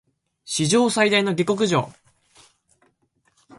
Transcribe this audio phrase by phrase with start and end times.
[0.45, 1.93] 史上最大の下剋上